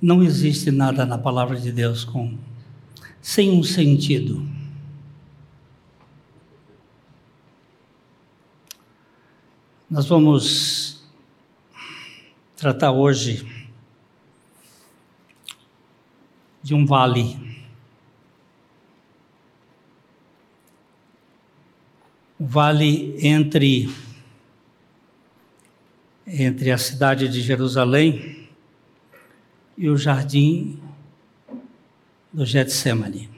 [0.00, 2.36] Não existe nada na palavra de Deus com
[3.22, 4.46] sem um sentido.
[9.90, 11.02] Nós vamos
[12.56, 13.46] tratar hoje
[16.62, 17.56] de um vale.
[22.38, 23.88] O vale entre
[26.26, 28.45] entre a cidade de Jerusalém
[29.76, 30.80] e o jardim
[32.32, 33.28] do Getsemane.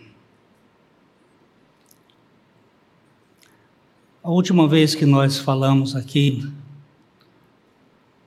[4.23, 6.52] A última vez que nós falamos aqui,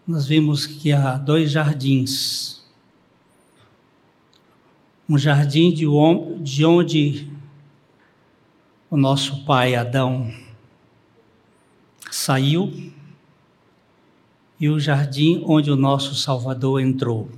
[0.08, 2.62] nós vimos que há dois jardins.
[5.08, 5.86] Um jardim de
[6.66, 7.32] onde
[8.90, 10.34] o nosso pai Adão
[12.10, 12.92] saiu
[14.60, 17.30] e o jardim onde o nosso Salvador entrou.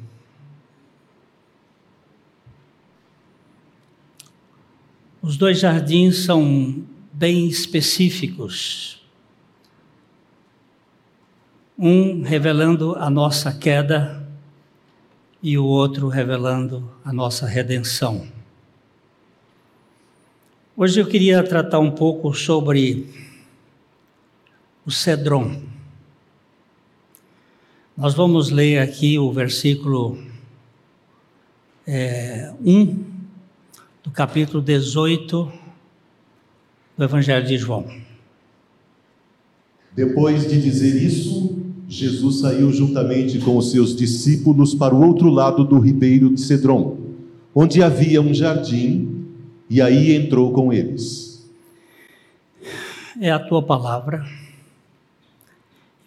[5.24, 9.02] Os dois jardins são bem específicos.
[11.80, 14.28] Um revelando a nossa queda
[15.42, 18.28] e o outro revelando a nossa redenção.
[20.76, 23.08] Hoje eu queria tratar um pouco sobre
[24.86, 25.62] o cedron.
[27.96, 30.22] Nós vamos ler aqui o versículo
[31.88, 33.13] é, 1
[34.04, 35.52] do capítulo 18
[36.98, 37.88] do Evangelho de João.
[39.96, 45.64] Depois de dizer isso, Jesus saiu juntamente com os seus discípulos para o outro lado
[45.64, 46.98] do ribeiro de Cedron,
[47.56, 49.26] onde havia um jardim,
[49.70, 51.48] e aí entrou com eles.
[53.20, 54.26] É a tua palavra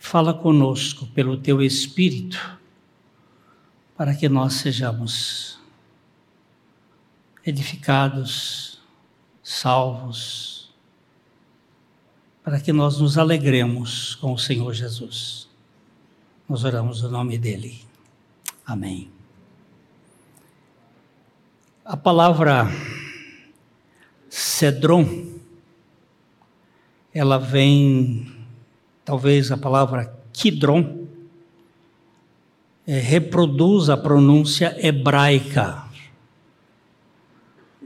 [0.08, 2.38] Fala conosco pelo teu Espírito,
[3.96, 5.58] para que nós sejamos
[7.46, 8.80] edificados,
[9.42, 10.74] salvos,
[12.42, 15.48] para que nós nos alegremos com o Senhor Jesus.
[16.48, 17.80] Nós oramos o no nome dele.
[18.64, 19.10] Amém.
[21.84, 22.66] A palavra
[24.28, 25.38] cedron,
[27.14, 28.36] ela vem
[29.04, 31.06] talvez a palavra Kidron,
[32.86, 35.85] é, reproduz a pronúncia hebraica.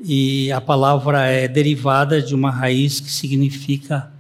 [0.02, 4.12] E a palavra é derivada de uma raiz que significa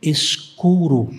[0.00, 1.12] escuro,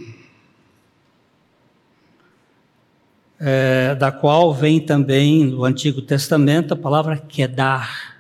[3.40, 8.12] é, da qual vem também no Antigo Testamento a palavra Kedar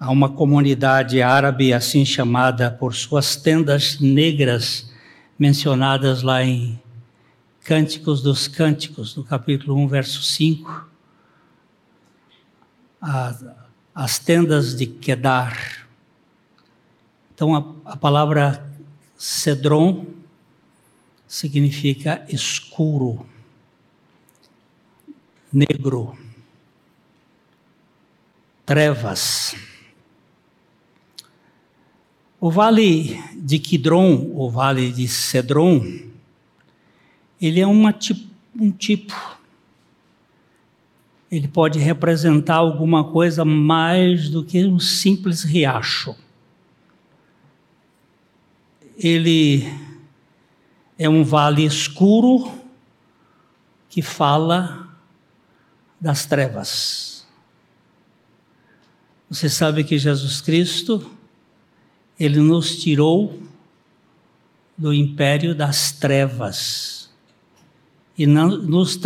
[0.00, 4.90] Há uma comunidade árabe assim chamada por suas tendas negras,
[5.38, 6.80] mencionadas lá em
[7.62, 10.88] Cânticos dos Cânticos, no capítulo 1, verso 5.
[14.00, 15.86] As tendas de Kedar.
[17.34, 18.66] Então a, a palavra
[19.14, 20.06] cedron
[21.28, 23.26] significa escuro,
[25.52, 26.16] negro,
[28.64, 29.54] trevas.
[32.40, 35.84] O vale de Kidron, o vale de Cedron,
[37.38, 37.94] ele é uma,
[38.58, 39.39] um tipo.
[41.30, 46.16] Ele pode representar alguma coisa mais do que um simples riacho.
[48.98, 49.64] Ele
[50.98, 52.52] é um vale escuro
[53.88, 54.88] que fala
[56.00, 57.26] das trevas.
[59.30, 61.08] Você sabe que Jesus Cristo
[62.18, 63.40] ele nos tirou
[64.76, 67.10] do império das trevas
[68.18, 68.96] e nos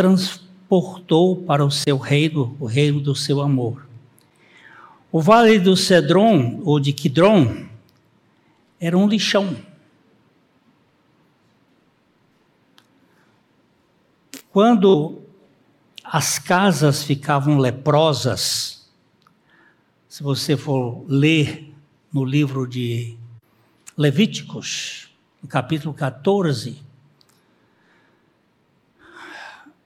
[0.75, 3.87] transportou para o seu reino, o reino do seu amor.
[5.13, 7.67] O vale do Cedron, ou de Kidron,
[8.81, 9.57] era um lixão.
[14.51, 15.23] Quando
[16.03, 18.89] as casas ficavam leprosas,
[20.09, 21.73] se você for ler
[22.13, 23.17] no livro de
[23.97, 25.09] Levíticos,
[25.41, 26.84] no capítulo 14,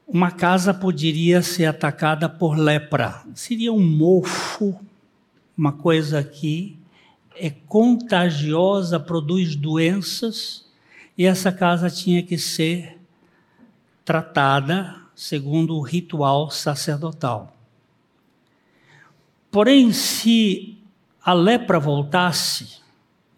[0.08, 3.22] uma casa poderia ser atacada por lepra.
[3.34, 4.80] Seria um mofo,
[5.56, 6.78] uma coisa que
[7.36, 10.64] é contagiosa, produz doenças,
[11.16, 12.98] e essa casa tinha que ser
[14.02, 17.54] tratada segundo o ritual sacerdotal.
[19.50, 20.78] Porém, se
[21.22, 22.80] a lepra voltasse,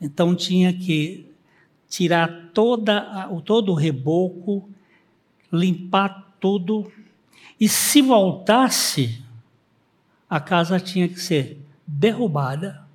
[0.01, 1.29] então tinha que
[1.89, 4.69] tirar toda, todo o reboco,
[5.53, 6.91] limpar tudo,
[7.61, 9.23] E se voltasse,
[10.29, 12.89] a casa tinha que ser derrubada,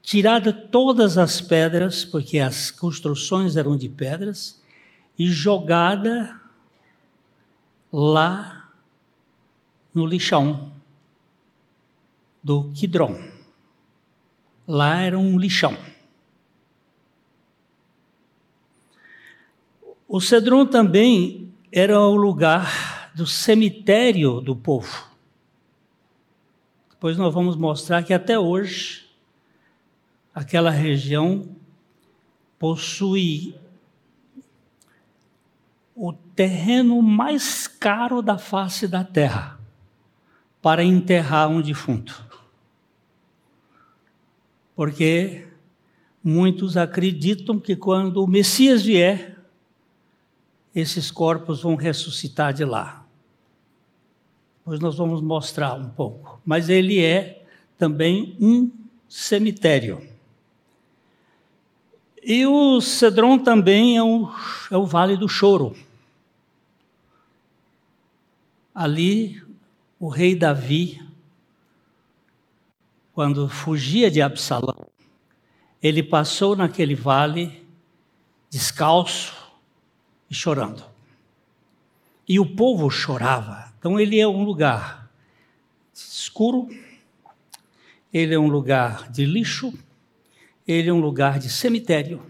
[0.00, 4.62] tirada todas as pedras, porque as construções eram de pedras,
[5.18, 6.40] e jogada
[7.92, 8.70] lá
[9.92, 10.72] no lixão
[12.42, 13.20] do Quidron.
[14.66, 15.76] Lá era um lixão.
[20.12, 25.06] O Cedron também era o lugar do cemitério do povo.
[26.90, 29.08] Depois nós vamos mostrar que até hoje
[30.34, 31.56] aquela região
[32.58, 33.54] possui
[35.96, 39.58] o terreno mais caro da face da terra
[40.60, 42.22] para enterrar um defunto.
[44.76, 45.48] Porque
[46.22, 49.31] muitos acreditam que quando o Messias vier,
[50.74, 53.04] esses corpos vão ressuscitar de lá.
[54.64, 56.40] Pois nós vamos mostrar um pouco.
[56.44, 57.44] Mas ele é
[57.76, 58.70] também um
[59.08, 60.08] cemitério.
[62.22, 64.32] E o Cedron também é, um,
[64.70, 65.76] é o Vale do Choro.
[68.72, 69.42] Ali,
[69.98, 71.02] o rei Davi,
[73.12, 74.86] quando fugia de Absalão,
[75.82, 77.66] ele passou naquele vale
[78.48, 79.41] descalço
[80.32, 80.82] e chorando.
[82.26, 83.70] E o povo chorava.
[83.78, 85.10] Então ele é um lugar
[85.92, 86.68] escuro,
[88.10, 89.74] ele é um lugar de lixo,
[90.66, 92.22] ele é um lugar de cemitério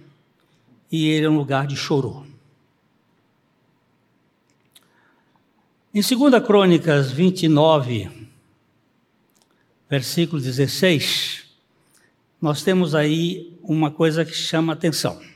[0.91, 2.27] e ele é um lugar de choro.
[5.95, 8.11] Em 2 Crônicas 29,
[9.89, 11.45] versículo 16,
[12.41, 15.32] nós temos aí uma coisa que chama atenção.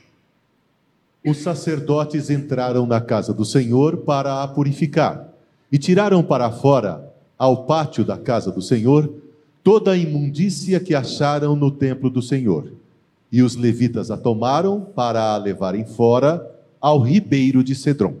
[1.27, 5.27] Os sacerdotes entraram na casa do Senhor para a purificar
[5.69, 9.13] e tiraram para fora, ao pátio da casa do Senhor,
[9.61, 12.71] toda a imundícia que acharam no templo do Senhor
[13.29, 18.15] e os levitas a tomaram para a levarem fora ao ribeiro de Cedron.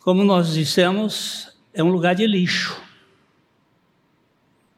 [0.00, 2.76] Como nós dissemos, é um lugar de lixo.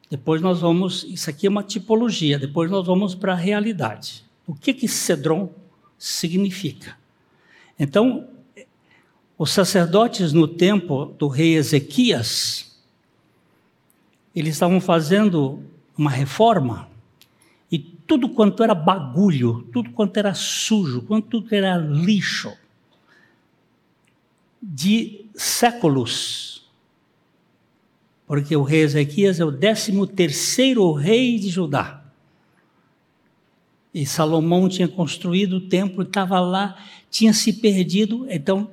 [0.07, 4.23] Depois nós vamos, isso aqui é uma tipologia, depois nós vamos para a realidade.
[4.45, 5.49] O que que Cedron
[5.99, 6.97] significa?
[7.77, 8.27] Então,
[9.37, 12.75] os sacerdotes no tempo do rei Ezequias,
[14.35, 15.61] eles estavam fazendo
[15.95, 16.89] uma reforma
[18.09, 22.51] tudo quanto era bagulho, tudo quanto era sujo, tudo que era lixo,
[24.59, 26.67] de séculos.
[28.25, 32.03] Porque o rei Ezequias é o décimo terceiro rei de Judá.
[33.93, 36.77] E Salomão tinha construído o templo, estava lá,
[37.09, 38.69] tinha se perdido, então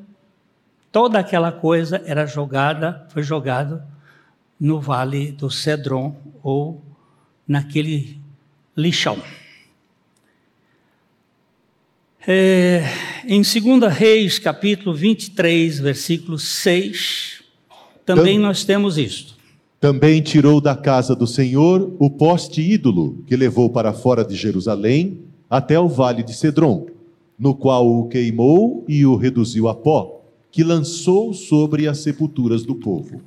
[0.92, 3.82] toda aquela coisa era jogada, foi jogado
[4.58, 6.82] no vale do Cedron ou
[7.46, 8.18] naquele
[8.76, 9.22] lixão.
[12.28, 12.82] É,
[13.24, 17.42] em 2 Reis, capítulo 23, versículo 6,
[18.04, 19.35] também nós temos isto.
[19.86, 25.20] Também tirou da casa do Senhor o poste ídolo que levou para fora de Jerusalém
[25.48, 26.88] até o vale de Cedron,
[27.38, 32.74] no qual o queimou e o reduziu a pó, que lançou sobre as sepulturas do
[32.74, 33.22] povo.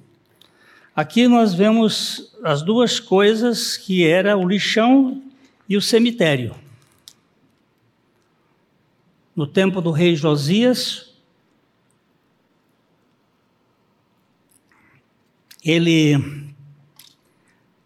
[0.93, 5.23] Aqui nós vemos as duas coisas que era o lixão
[5.69, 6.53] e o cemitério.
[9.33, 11.13] No tempo do rei Josias,
[15.63, 16.48] ele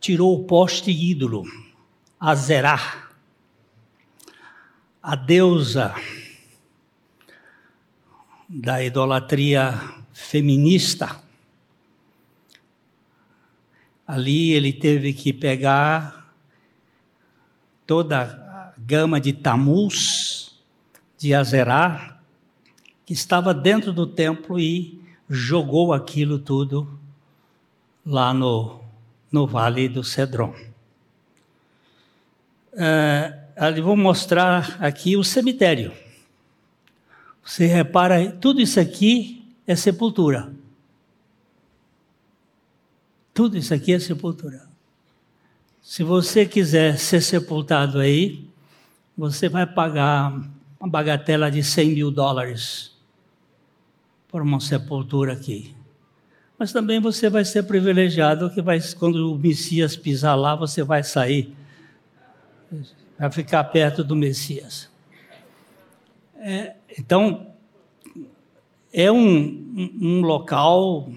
[0.04, 1.46] tirou o poste ídolo,
[2.20, 3.08] Azerá,
[5.02, 5.96] a deusa
[8.50, 9.80] da idolatria
[10.12, 11.22] feminista.
[14.06, 16.36] Ali ele teve que pegar
[17.88, 20.60] toda a gama de Tamuz,
[21.18, 22.20] de Azerá,
[23.06, 27.00] que estava dentro do templo e jogou aquilo tudo
[28.06, 28.83] lá no,
[29.34, 30.56] no Vale do Cedron.
[32.74, 35.92] É, ali vou mostrar aqui o cemitério.
[37.44, 40.54] Você repara, tudo isso aqui é sepultura.
[43.34, 44.68] Tudo isso aqui é sepultura.
[45.82, 48.48] Se você quiser ser sepultado aí,
[49.18, 50.32] você vai pagar
[50.80, 52.96] uma bagatela de 100 mil dólares
[54.28, 55.76] por uma sepultura aqui.
[56.64, 61.04] Mas também você vai ser privilegiado que vai, quando o Messias pisar lá, você vai
[61.04, 61.54] sair,
[63.20, 64.90] vai ficar perto do Messias.
[66.38, 67.48] É, então,
[68.94, 71.12] é um, um local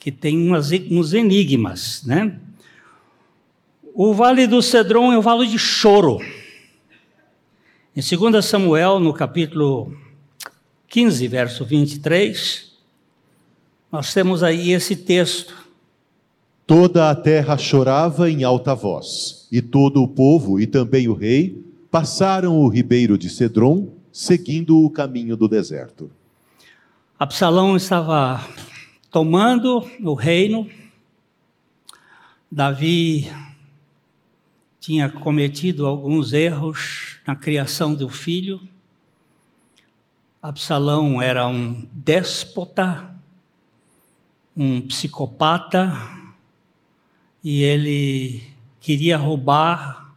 [0.00, 2.40] que tem umas, uns enigmas, né?
[3.92, 6.18] O Vale do Cedron é o vale de choro.
[7.94, 9.94] Em 2 Samuel, no capítulo
[10.88, 12.71] 15, verso 23,
[13.92, 15.54] nós temos aí esse texto.
[16.66, 21.62] Toda a terra chorava em alta voz, e todo o povo e também o rei
[21.90, 26.10] passaram o ribeiro de Cedron, seguindo o caminho do deserto.
[27.18, 28.42] Absalão estava
[29.10, 30.66] tomando o reino.
[32.50, 33.30] Davi
[34.80, 38.58] tinha cometido alguns erros na criação do filho.
[40.42, 43.11] Absalão era um déspota,
[44.56, 45.92] um psicopata,
[47.42, 48.42] e ele
[48.80, 50.14] queria roubar,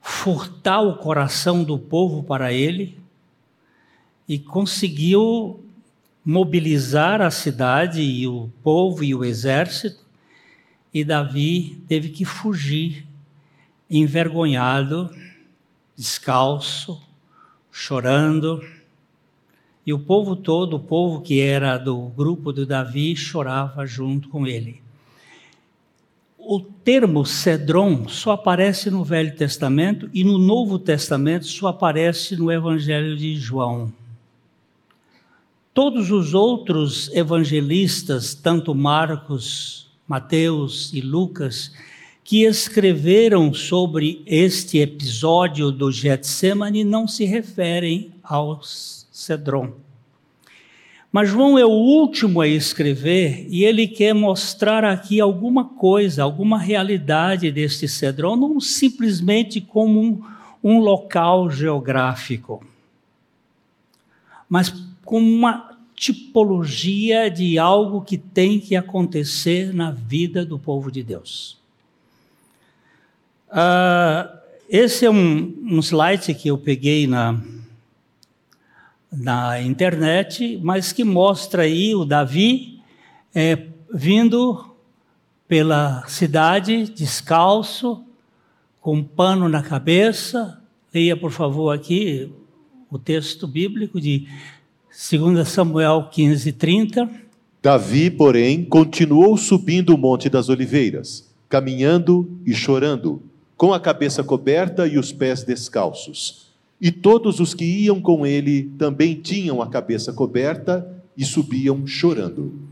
[0.00, 2.98] furtar o coração do povo para ele,
[4.28, 5.64] e conseguiu
[6.24, 10.04] mobilizar a cidade e o povo e o exército,
[10.92, 13.06] e Davi teve que fugir,
[13.90, 15.10] envergonhado,
[15.96, 17.00] descalço,
[17.72, 18.62] chorando.
[19.88, 24.46] E o povo todo, o povo que era do grupo de Davi, chorava junto com
[24.46, 24.82] ele.
[26.36, 32.52] O termo Cedron só aparece no Velho Testamento e no Novo Testamento só aparece no
[32.52, 33.90] Evangelho de João.
[35.72, 41.72] Todos os outros evangelistas, tanto Marcos, Mateus e Lucas,
[42.22, 48.60] que escreveram sobre este episódio do Getsemane não se referem ao
[49.18, 49.72] Cedron.
[51.10, 56.56] Mas João é o último a escrever e ele quer mostrar aqui alguma coisa, alguma
[56.56, 60.22] realidade deste Cedron, não simplesmente como um,
[60.62, 62.64] um local geográfico,
[64.48, 64.72] mas
[65.04, 71.58] como uma tipologia de algo que tem que acontecer na vida do povo de Deus.
[73.48, 77.40] Uh, esse é um, um slide que eu peguei na,
[79.10, 82.80] na internet, mas que mostra aí o Davi
[83.34, 84.64] é, vindo
[85.46, 88.04] pela cidade descalço,
[88.80, 90.60] com um pano na cabeça.
[90.92, 92.30] Leia, por favor, aqui
[92.90, 94.26] o texto bíblico de
[95.10, 97.08] 2 Samuel 15, 30.
[97.62, 103.22] Davi, porém, continuou subindo o Monte das Oliveiras, caminhando e chorando,
[103.56, 106.47] com a cabeça coberta e os pés descalços.
[106.80, 112.68] E todos os que iam com ele também tinham a cabeça coberta e subiam chorando.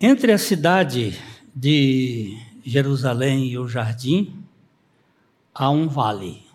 [0.00, 1.18] Entre a cidade
[1.54, 4.32] de Jerusalém e o jardim,
[5.52, 6.48] há um vale.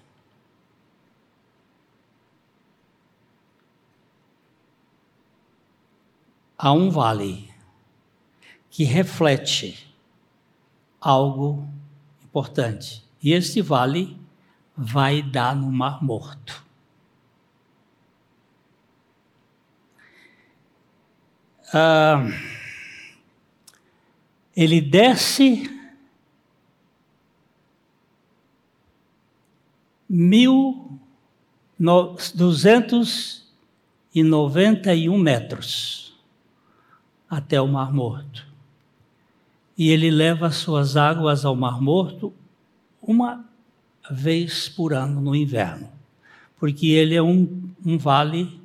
[6.63, 7.49] há um vale
[8.69, 9.93] que reflete
[11.01, 11.67] algo
[12.23, 13.03] importante.
[13.23, 14.19] E este vale
[14.75, 16.61] vai dar no Mar Morto.
[21.73, 22.25] Ah,
[24.55, 25.71] ele desce
[30.09, 30.99] mil
[32.35, 33.51] duzentos
[34.13, 36.13] e noventa e um metros
[37.29, 38.45] até o Mar Morto.
[39.75, 42.31] E ele leva suas águas ao Mar Morto
[43.05, 43.47] uma
[44.09, 45.91] vez por ano no inverno,
[46.57, 48.61] porque ele é um, um vale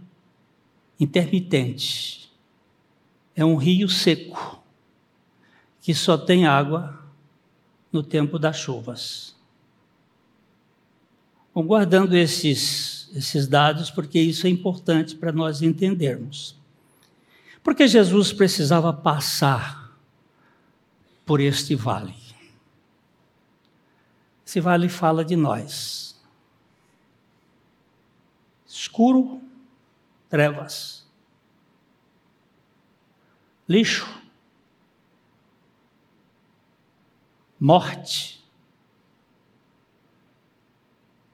[0.99, 2.33] intermitente,
[3.35, 4.63] é um rio seco,
[5.81, 6.99] que só tem água
[7.93, 9.37] no tempo das chuvas.
[11.55, 16.57] Vou guardando esses, esses dados, porque isso é importante para nós entendermos.
[17.63, 19.97] Porque Jesus precisava passar
[21.25, 22.28] por este vale.
[24.49, 26.19] Esse vale fala de nós.
[28.67, 29.43] Escuro,
[30.27, 31.07] trevas.
[33.69, 34.09] Lixo.
[37.61, 38.43] Morte.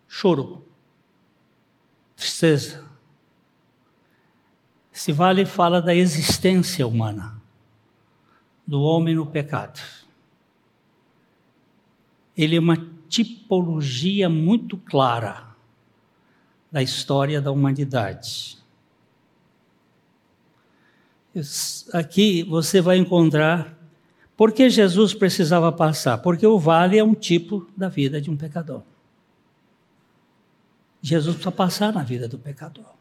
[0.08, 0.66] Choro.
[2.16, 2.84] Tristeza
[4.92, 7.40] esse vale fala da existência humana,
[8.66, 9.80] do homem no pecado.
[12.36, 15.54] Ele é uma tipologia muito clara
[16.70, 18.58] da história da humanidade.
[21.92, 23.78] Aqui você vai encontrar
[24.36, 26.18] por que Jesus precisava passar?
[26.18, 28.82] Porque o vale é um tipo da vida de um pecador.
[31.00, 32.94] Jesus precisa passar na vida do pecador.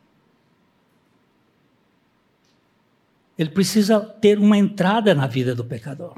[3.36, 6.16] Ele precisa ter uma entrada na vida do pecador.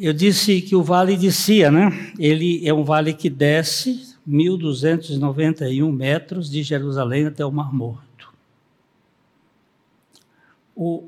[0.00, 2.12] Eu disse que o vale de Sia, né?
[2.18, 8.32] Ele é um vale que desce 1.291 metros de Jerusalém até o Mar Morto.
[10.74, 11.04] O,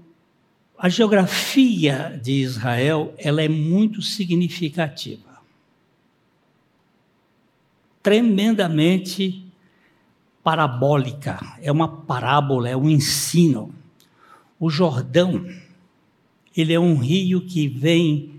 [0.79, 5.41] a geografia de Israel ela é muito significativa.
[8.03, 9.45] Tremendamente
[10.45, 13.75] parabólica, é uma parábola, é um ensino.
[14.61, 15.45] O Jordão,
[16.57, 18.36] ele é um rio que vem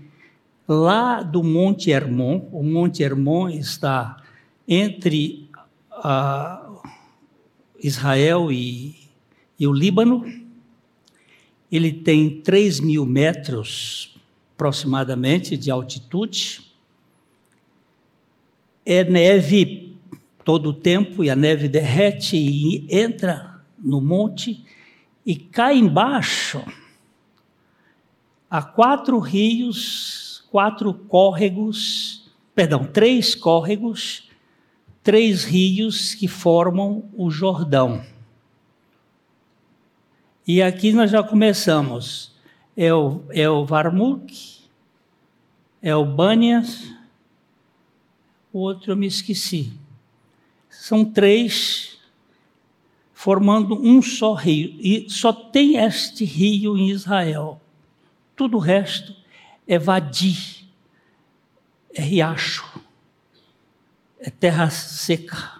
[0.68, 2.48] lá do Monte Hermon.
[2.52, 4.22] O Monte Hermon está
[4.68, 5.48] entre
[5.92, 6.80] uh,
[7.82, 8.94] Israel e,
[9.58, 10.24] e o Líbano.
[11.72, 14.14] Ele tem 3 mil metros
[14.54, 16.72] aproximadamente de altitude.
[18.84, 19.96] É neve
[20.44, 24.64] todo o tempo e a neve derrete e entra no monte
[25.24, 26.64] e cai embaixo.
[28.50, 34.28] Há quatro rios, quatro córregos, perdão, três córregos,
[35.02, 38.04] três rios que formam o Jordão.
[40.46, 42.36] E aqui nós já começamos.
[42.76, 44.60] É o, é o Varmuk,
[45.82, 46.94] é o Banias,
[48.52, 49.72] o outro eu me esqueci.
[50.70, 51.98] São três
[53.12, 54.76] formando um só rio.
[54.78, 57.60] E só tem este rio em Israel.
[58.36, 59.14] Tudo o resto
[59.68, 60.66] é vadi,
[61.94, 62.64] é riacho,
[64.18, 65.58] é terra seca.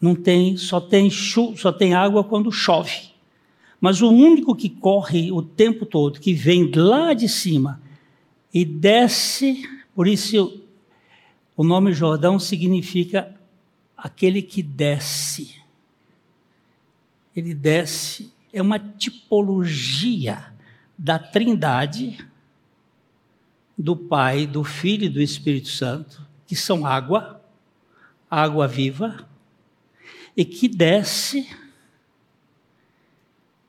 [0.00, 3.10] Não tem, só tem chu, só tem água quando chove.
[3.78, 7.82] Mas o único que corre o tempo todo, que vem lá de cima
[8.52, 9.62] e desce,
[9.94, 10.62] por isso
[11.54, 13.34] o nome Jordão significa
[13.96, 15.56] aquele que desce.
[17.34, 20.52] Ele desce, é uma tipologia
[20.96, 22.26] da Trindade,
[23.76, 27.40] do Pai, do Filho e do Espírito Santo, que são água,
[28.30, 29.26] água viva,
[30.36, 31.48] e que desce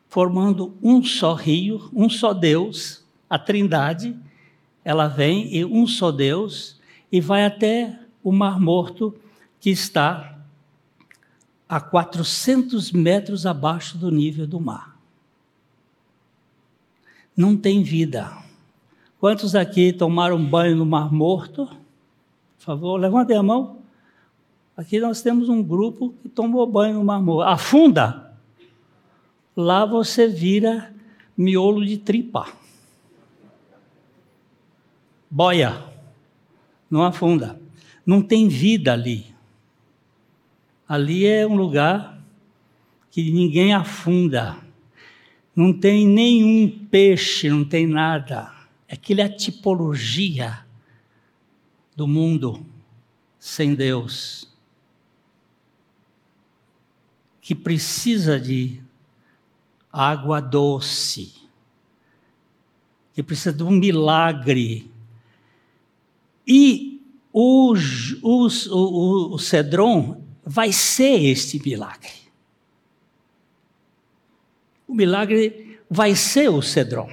[0.10, 4.18] formando um só rio, um só Deus, a Trindade,
[4.84, 6.80] ela vem e um só Deus
[7.12, 9.14] e vai até o Mar Morto
[9.60, 10.38] que está
[11.68, 14.98] a 400 metros abaixo do nível do mar.
[17.36, 18.47] Não tem vida.
[19.20, 21.66] Quantos aqui tomaram banho no Mar Morto?
[21.66, 23.80] Por favor, levantem a mão.
[24.76, 27.50] Aqui nós temos um grupo que tomou banho no Mar Morto.
[27.50, 28.32] Afunda!
[29.56, 30.94] Lá você vira
[31.36, 32.48] miolo de tripa.
[35.32, 35.84] Boia.
[36.90, 37.60] Não afunda.
[38.06, 39.26] Não tem vida ali.
[40.88, 42.22] Ali é um lugar
[43.10, 44.58] que ninguém afunda.
[45.56, 48.57] Não tem nenhum peixe, não tem nada.
[48.90, 50.66] Aquilo é a tipologia
[51.96, 52.66] do mundo
[53.40, 54.48] sem Deus.
[57.42, 58.82] Que precisa de
[59.92, 61.34] água doce.
[63.14, 64.90] Que precisa de um milagre.
[66.46, 67.02] E
[67.34, 67.74] o,
[68.22, 72.14] o, o, o Cedron vai ser este milagre.
[74.88, 77.10] O milagre vai ser o Cedron.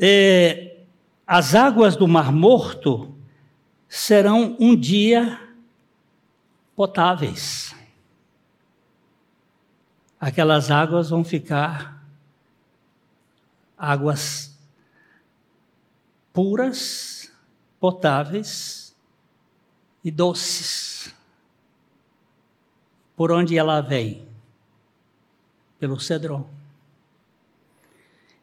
[0.00, 0.84] É,
[1.26, 3.14] as águas do Mar Morto
[3.88, 5.38] serão um dia
[6.74, 7.74] potáveis.
[10.18, 12.02] Aquelas águas vão ficar
[13.76, 14.56] águas
[16.32, 17.32] puras,
[17.80, 18.94] potáveis
[20.04, 21.14] e doces.
[23.16, 24.26] Por onde ela vem?
[25.78, 26.48] Pelo cedron.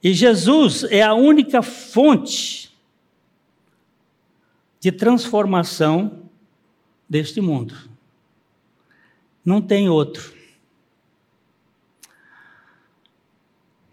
[0.01, 2.71] E Jesus é a única fonte
[4.79, 6.23] de transformação
[7.07, 7.75] deste mundo.
[9.43, 10.33] Não tem outro.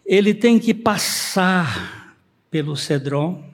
[0.04, 2.16] Ele tem que passar
[2.50, 3.44] pelo cedron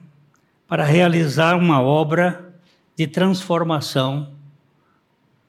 [0.67, 2.53] para realizar uma obra
[2.95, 4.33] de transformação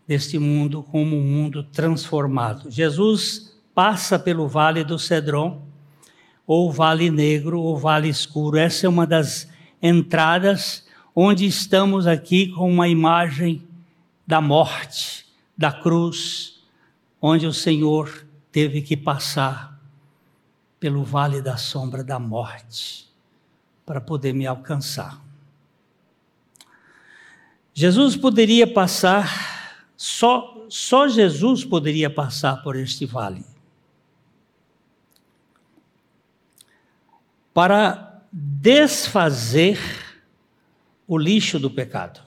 [0.06, 2.70] deste mundo como um mundo transformado.
[2.70, 5.62] Jesus passa pelo vale do Cedron,
[6.46, 8.56] ou vale negro, ou vale escuro.
[8.56, 9.48] Essa é uma das
[9.82, 13.62] entradas onde estamos aqui com uma imagem
[14.26, 15.26] da morte,
[15.56, 16.62] da cruz,
[17.20, 19.78] onde o Senhor teve que passar
[20.80, 23.08] pelo vale da sombra da morte
[23.86, 25.22] para poder me alcançar.
[27.72, 33.44] Jesus poderia passar, só, só Jesus poderia passar por este vale.
[37.54, 39.78] Para desfazer
[41.06, 42.20] o lixo do pecado.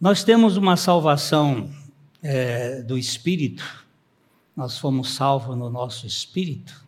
[0.00, 1.72] Nós temos uma salvação
[2.20, 3.86] é, do espírito,
[4.56, 6.84] nós fomos salvos no nosso espírito.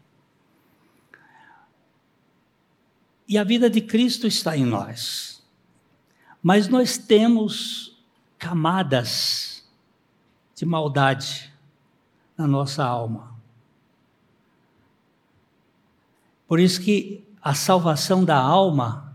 [3.29, 5.43] E a vida de Cristo está em nós.
[6.43, 7.97] Mas nós temos
[8.39, 9.65] camadas
[10.55, 11.51] de maldade
[12.37, 13.34] na nossa alma.
[16.55, 19.13] Por isso que a salvação da alma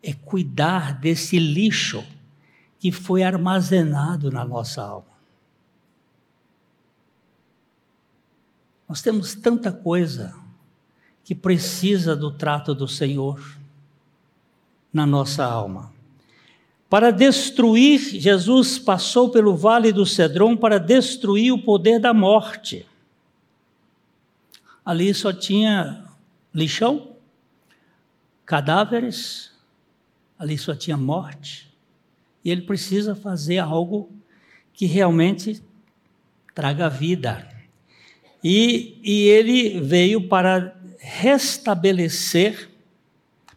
[0.00, 2.04] é cuidar desse lixo
[2.78, 5.10] que foi armazenado na nossa alma.
[8.88, 10.36] Nós temos tanta coisa
[11.24, 13.58] que precisa do trato do Senhor
[14.92, 15.92] na nossa alma.
[16.88, 22.86] Para destruir, Jesus passou pelo vale do Cedron para destruir o poder da morte.
[24.84, 26.11] Ali só tinha
[26.54, 27.16] lixão,
[28.44, 29.52] cadáveres,
[30.38, 31.72] ali só tinha morte.
[32.44, 34.10] E ele precisa fazer algo
[34.72, 35.62] que realmente
[36.54, 37.48] traga vida.
[38.42, 42.70] E, e ele veio para restabelecer,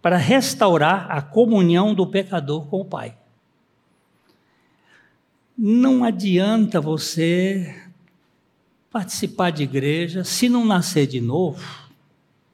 [0.01, 3.17] para restaurar a comunhão do pecador com o Pai.
[5.57, 7.83] Não adianta você
[8.91, 11.84] participar de igreja, se não nascer de novo,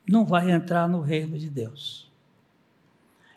[0.08, 2.10] não vai entrar no reino de Deus.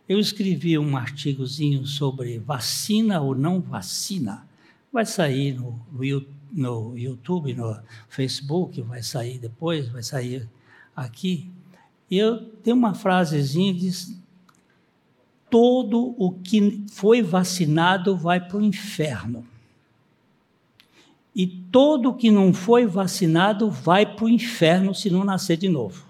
[0.09, 4.47] Eu escrevi um artigozinho sobre vacina ou não vacina.
[4.93, 5.81] Vai sair no,
[6.53, 10.49] no YouTube, no Facebook, vai sair depois, vai sair
[10.95, 11.51] aqui.
[12.11, 14.15] E eu tenho uma frasezinha que diz:
[15.49, 19.47] todo o que foi vacinado vai para o inferno.
[21.35, 25.69] E todo o que não foi vacinado vai para o inferno se não nascer de
[25.69, 26.04] novo.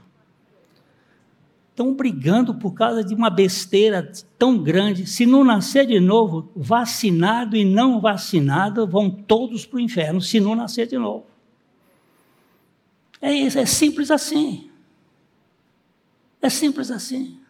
[1.74, 5.08] Estão brigando por causa de uma besteira tão grande.
[5.08, 10.38] Se não nascer de novo, vacinado e não vacinado vão todos para o inferno, se
[10.38, 11.26] não nascer de novo.
[13.20, 14.70] É isso, é simples assim.
[16.40, 17.40] É simples assim.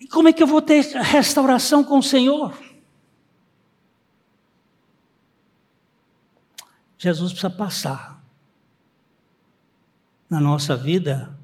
[0.00, 2.58] E como é que eu vou ter restauração com o Senhor?
[6.98, 8.15] Jesus precisa passar
[10.28, 11.36] na nossa vida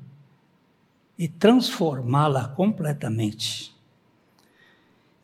[1.19, 3.73] e transformá-la completamente.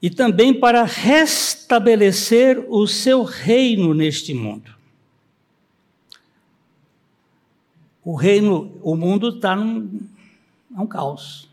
[0.00, 4.78] E também para restabelecer o seu reino neste mundo.
[8.08, 10.00] o reino, o mundo está num,
[10.74, 11.46] é um caos.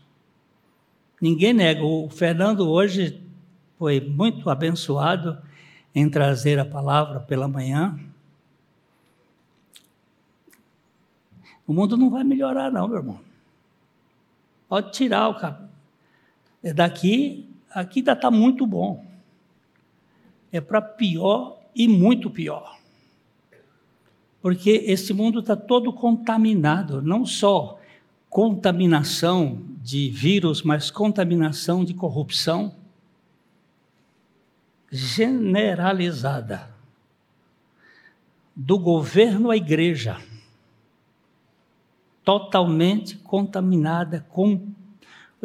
[1.20, 1.84] Ninguém nega.
[1.84, 3.20] O Fernando hoje
[3.78, 5.36] foi muito abençoado
[5.94, 8.00] em trazer a palavra pela manhã.
[11.66, 13.20] O mundo não vai melhorar, não, meu irmão.
[14.68, 15.68] Pode tirar o cabelo.
[16.62, 19.04] É daqui, aqui ainda está muito bom.
[20.52, 22.76] É para pior e muito pior
[24.46, 27.80] porque esse mundo está todo contaminado, não só
[28.30, 32.72] contaminação de vírus, mas contaminação de corrupção
[34.88, 36.70] generalizada.
[38.54, 40.16] Do governo à igreja,
[42.26, 44.60] totalmente contaminada, com,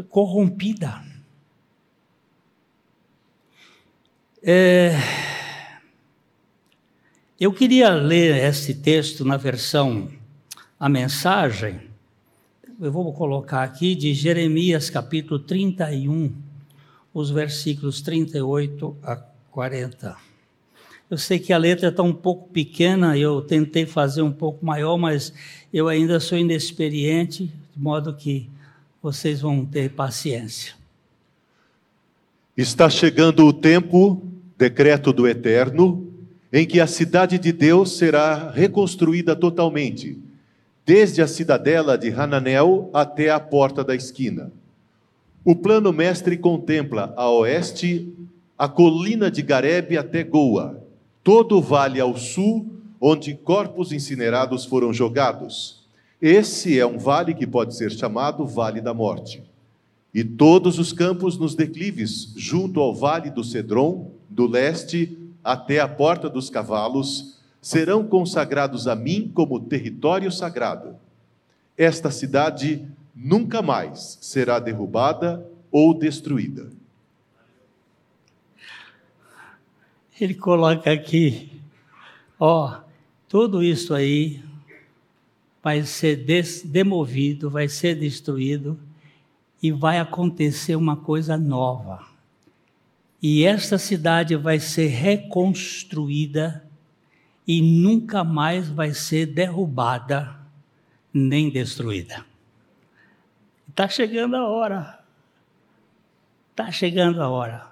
[0.09, 0.99] corrompida.
[4.41, 4.95] É,
[7.39, 10.11] eu queria ler esse texto na versão
[10.79, 11.81] a mensagem.
[12.79, 16.33] Eu vou colocar aqui de Jeremias capítulo 31,
[17.13, 19.17] os versículos 38 a
[19.51, 20.30] 40.
[21.11, 24.97] Eu sei que a letra está um pouco pequena, eu tentei fazer um pouco maior,
[24.97, 25.33] mas
[25.73, 28.49] eu ainda sou inexperiente, de modo que
[29.03, 30.73] vocês vão ter paciência.
[32.55, 34.25] Está chegando o tempo,
[34.57, 36.07] decreto do Eterno,
[36.51, 40.17] em que a cidade de Deus será reconstruída totalmente,
[40.85, 44.49] desde a cidadela de Hananel até a porta da esquina.
[45.43, 48.13] O plano mestre contempla a oeste
[48.57, 50.80] a colina de Garebe até Goa,
[51.23, 55.81] todo o vale ao sul, onde corpos incinerados foram jogados.
[56.21, 59.43] Esse é um vale que pode ser chamado Vale da Morte.
[60.13, 65.87] E todos os campos nos declives, junto ao vale do Cedron, do leste, até a
[65.87, 70.95] porta dos cavalos, serão consagrados a mim como território sagrado.
[71.77, 76.69] Esta cidade nunca mais será derrubada ou destruída.
[80.23, 81.51] Ele coloca aqui,
[82.39, 82.81] ó,
[83.27, 84.43] tudo isso aí
[85.63, 86.23] vai ser
[86.63, 88.79] demovido, vai ser destruído
[89.63, 92.05] e vai acontecer uma coisa nova.
[93.19, 96.69] E esta cidade vai ser reconstruída
[97.47, 100.39] e nunca mais vai ser derrubada
[101.11, 102.23] nem destruída.
[103.67, 104.99] Está chegando a hora.
[106.51, 107.70] Está chegando a hora.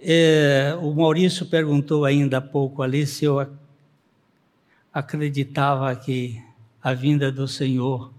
[0.00, 3.44] É, o Maurício perguntou ainda há pouco ali se eu
[4.92, 6.42] acreditava que
[6.82, 8.12] a vinda do Senhor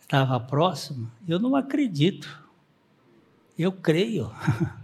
[0.00, 1.10] estava próxima.
[1.28, 2.40] Eu não acredito.
[3.58, 4.30] Eu creio.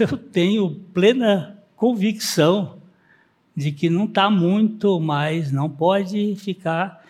[0.00, 2.78] Eu tenho plena convicção
[3.54, 7.04] de que não está muito mais, não pode ficar,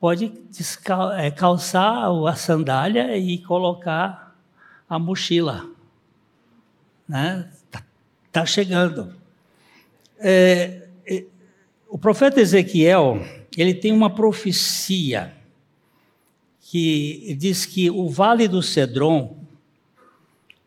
[0.00, 0.32] pode
[1.18, 4.34] é, calçar a sandália e colocar
[4.88, 5.68] a mochila.
[7.06, 7.50] Né?
[8.34, 9.14] Tá, tá chegando.
[10.18, 11.24] É, é,
[11.88, 13.20] o profeta Ezequiel,
[13.56, 15.32] ele tem uma profecia
[16.60, 19.38] que diz que o vale do Cedron,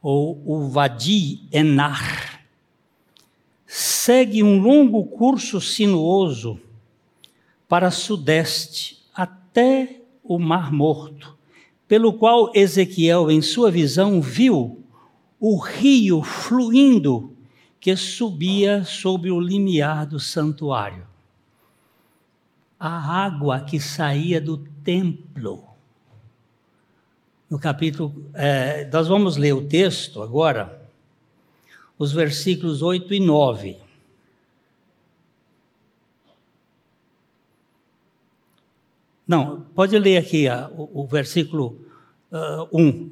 [0.01, 2.41] ou o Vadi Enar,
[3.65, 6.57] segue um longo curso sinuoso
[7.67, 11.37] para sudeste até o Mar Morto,
[11.85, 14.81] pelo qual Ezequiel, em sua visão, viu
[15.37, 17.36] o rio fluindo
[17.79, 21.07] que subia sob o limiar do santuário.
[22.79, 25.63] A água que saía do templo.
[27.49, 30.89] No capítulo, é, nós vamos ler o texto agora,
[31.97, 33.87] os versículos 8 e 9.
[39.27, 40.45] Não, pode ler aqui
[40.77, 41.81] o, o, versículo
[42.31, 43.11] uh, 1.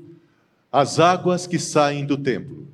[0.72, 2.68] As águas que saem do templo.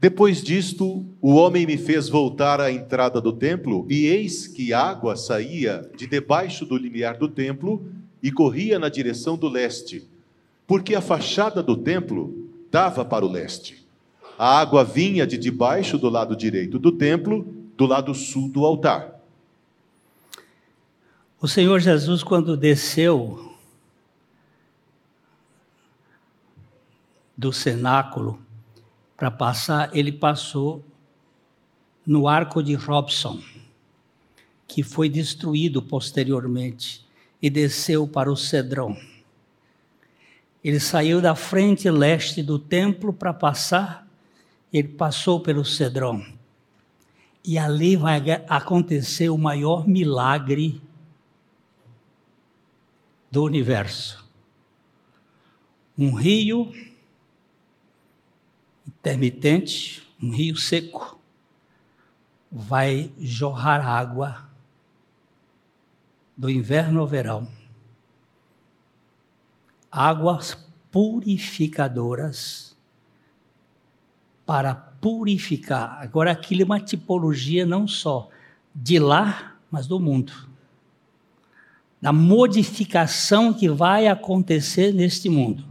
[0.00, 5.16] Depois disto, o homem me fez voltar à entrada do templo, e eis que água
[5.16, 7.84] saía de debaixo do limiar do templo
[8.22, 10.08] e corria na direção do leste,
[10.68, 13.84] porque a fachada do templo dava para o leste.
[14.38, 17.44] A água vinha de debaixo do lado direito do templo,
[17.76, 19.20] do lado sul do altar.
[21.40, 23.52] O Senhor Jesus, quando desceu
[27.36, 28.38] do cenáculo
[29.18, 30.82] para passar, ele passou
[32.06, 33.38] no arco de Robson,
[34.66, 37.06] que foi destruído posteriormente,
[37.42, 38.96] e desceu para o Cedrão.
[40.64, 44.08] Ele saiu da frente leste do templo para passar
[44.72, 46.24] ele passou pelo Cedrão.
[47.44, 50.80] E ali vai acontecer o maior milagre
[53.30, 54.26] do universo.
[55.96, 56.72] Um rio
[59.08, 61.18] intermitente, um rio seco,
[62.52, 64.46] vai jorrar água
[66.36, 67.48] do inverno ao verão.
[69.90, 70.54] Águas
[70.90, 72.76] purificadoras
[74.44, 75.98] para purificar.
[76.02, 78.28] Agora, aquilo é uma tipologia não só
[78.74, 80.32] de lá, mas do mundo.
[82.00, 85.64] Da modificação que vai acontecer neste mundo.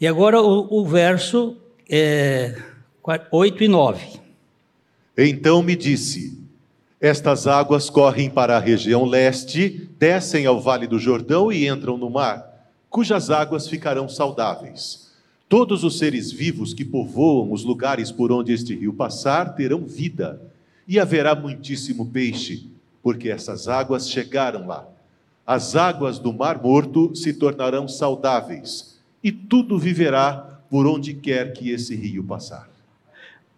[0.00, 1.56] E agora o, o verso
[1.88, 2.56] é,
[3.30, 4.20] 8 e 9.
[5.16, 6.38] Então me disse:
[7.00, 12.10] Estas águas correm para a região leste, descem ao vale do Jordão e entram no
[12.10, 15.12] mar, cujas águas ficarão saudáveis.
[15.48, 20.40] Todos os seres vivos que povoam os lugares por onde este rio passar terão vida,
[20.88, 22.66] e haverá muitíssimo peixe,
[23.02, 24.88] porque essas águas chegaram lá.
[25.46, 31.70] As águas do Mar Morto se tornarão saudáveis, e tudo viverá por onde quer que
[31.70, 32.68] esse rio passar.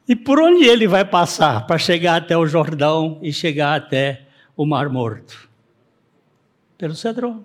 [0.07, 4.67] E por onde ele vai passar para chegar até o Jordão e chegar até o
[4.67, 5.49] Mar Morto?
[6.77, 7.43] Pelo Cedron.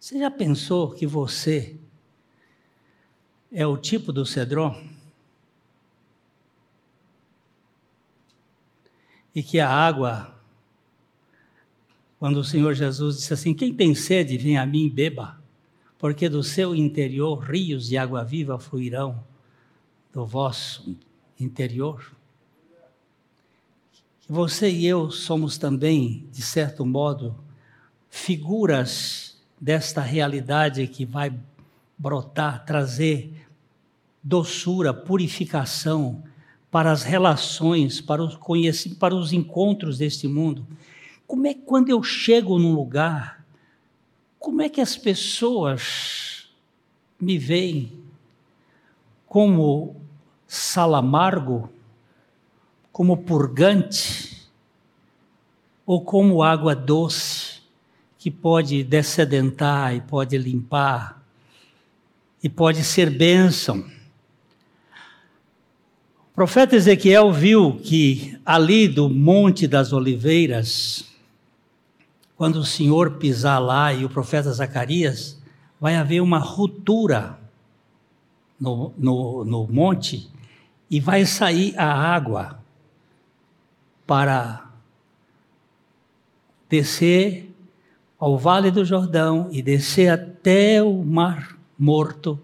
[0.00, 1.76] Você já pensou que você
[3.52, 4.76] é o tipo do cedron?
[9.32, 10.34] E que a água,
[12.18, 15.39] quando o Senhor Jesus disse assim: Quem tem sede, vem a mim e beba,
[16.00, 19.22] porque do seu interior rios de água viva fluirão
[20.10, 20.96] do vosso
[21.38, 22.10] interior.
[24.26, 27.36] Você e eu somos também, de certo modo,
[28.08, 31.38] figuras desta realidade que vai
[31.98, 33.46] brotar, trazer
[34.22, 36.24] doçura, purificação
[36.70, 38.38] para as relações, para os
[38.98, 40.66] para os encontros deste mundo.
[41.26, 43.39] Como é que quando eu chego num lugar,
[44.40, 46.48] como é que as pessoas
[47.20, 47.92] me veem
[49.26, 50.00] como
[50.48, 51.70] salamargo,
[52.90, 54.50] como purgante,
[55.84, 57.60] ou como água doce,
[58.18, 61.22] que pode descedentar e pode limpar,
[62.42, 63.84] e pode ser bênção.
[66.30, 71.09] O profeta Ezequiel viu que ali do Monte das Oliveiras,
[72.40, 75.38] quando o Senhor pisar lá e o profeta Zacarias,
[75.78, 77.38] vai haver uma ruptura
[78.58, 80.26] no, no, no monte
[80.90, 82.58] e vai sair a água
[84.06, 84.70] para
[86.66, 87.54] descer
[88.18, 92.40] ao Vale do Jordão e descer até o Mar Morto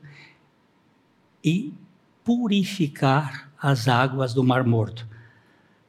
[1.43, 1.73] e
[2.23, 5.09] purificar as águas do Mar Morto.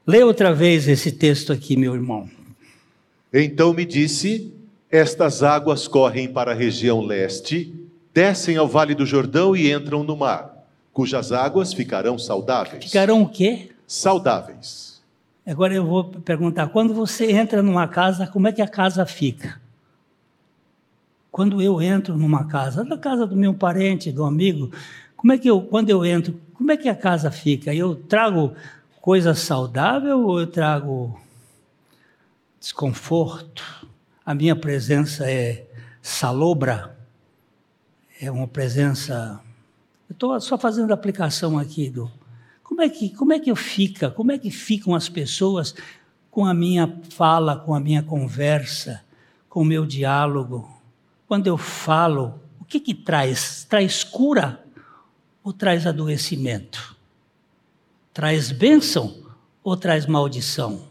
[0.06, 2.37] Lê outra vez esse texto aqui, meu irmão.
[3.34, 4.54] Então me disse:
[4.90, 7.74] Estas águas correm para a região leste,
[8.14, 12.86] descem ao vale do Jordão e entram no mar, cujas águas ficarão saudáveis.
[12.86, 13.70] Ficarão o quê?
[13.86, 15.02] Saudáveis.
[15.46, 19.60] Agora eu vou perguntar: quando você entra numa casa, como é que a casa fica?
[21.32, 24.72] Quando eu entro numa casa, na casa do meu parente, do amigo,
[25.16, 27.74] como é que eu, quando eu entro, como é que a casa fica?
[27.74, 28.54] Eu trago
[29.00, 31.18] coisa saudável ou eu trago
[32.68, 33.88] desconforto,
[34.26, 35.66] a minha presença é
[36.02, 36.98] salobra,
[38.20, 39.40] é uma presença.
[40.10, 42.12] Estou só fazendo aplicação aqui do.
[42.62, 44.12] Como é, que, como é que eu fica?
[44.12, 45.74] Como é que ficam as pessoas
[46.30, 49.02] com a minha fala, com a minha conversa,
[49.48, 50.70] com o meu diálogo?
[51.26, 53.64] Quando eu falo, o que que traz?
[53.64, 54.62] Traz cura
[55.42, 56.98] ou traz adoecimento?
[58.14, 59.24] Traz bênção
[59.64, 60.87] ou traz maldição?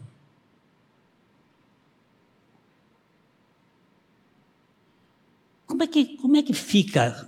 [5.67, 7.27] Como é que, como é que fica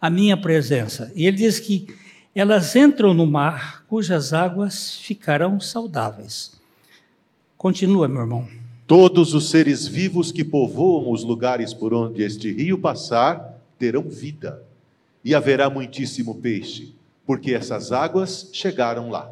[0.00, 1.12] a minha presença?
[1.16, 1.88] E ele diz que
[2.32, 6.52] elas entram no mar cujas águas ficarão saudáveis.
[7.58, 8.48] Continua, meu irmão.
[8.86, 14.62] Todos os seres vivos que povoam os lugares por onde este rio passar terão vida,
[15.24, 16.94] e haverá muitíssimo peixe,
[17.26, 19.30] porque essas águas chegaram lá.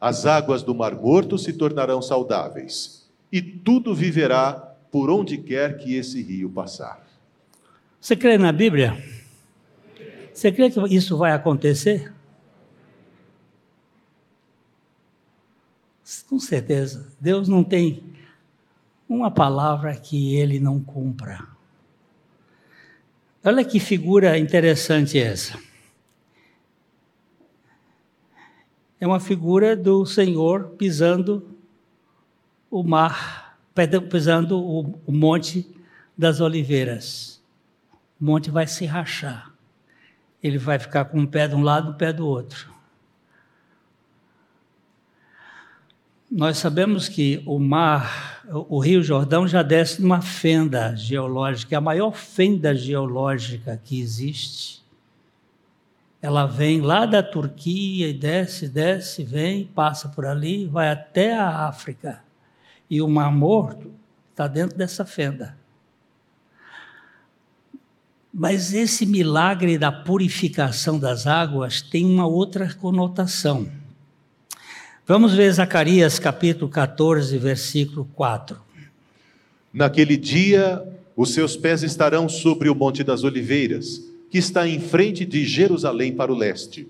[0.00, 4.52] As águas do Mar Morto se tornarão saudáveis, e tudo viverá
[4.90, 7.05] por onde quer que esse rio passar.
[8.00, 9.02] Você crê na Bíblia?
[10.32, 12.12] Você crê que isso vai acontecer?
[16.28, 17.10] Com certeza.
[17.18, 18.04] Deus não tem
[19.08, 21.46] uma palavra que ele não cumpra.
[23.42, 25.58] Olha que figura interessante essa.
[29.00, 31.56] É uma figura do Senhor pisando
[32.70, 33.58] o mar,
[34.10, 35.66] pisando o monte
[36.16, 37.35] das oliveiras
[38.20, 39.52] o monte vai se rachar.
[40.42, 42.74] Ele vai ficar com um pé de um lado e um pé do outro.
[46.30, 51.80] Nós sabemos que o mar, o Rio Jordão já desce numa fenda geológica, é a
[51.80, 54.84] maior fenda geológica que existe.
[56.20, 61.68] Ela vem lá da Turquia e desce, desce, vem, passa por ali, vai até a
[61.68, 62.22] África.
[62.90, 63.92] E o Mar Morto
[64.30, 65.56] está dentro dessa fenda.
[68.38, 73.66] Mas esse milagre da purificação das águas tem uma outra conotação.
[75.06, 78.58] Vamos ver Zacarias capítulo 14, versículo 4.
[79.72, 85.24] Naquele dia, os seus pés estarão sobre o Monte das Oliveiras, que está em frente
[85.24, 86.86] de Jerusalém para o leste.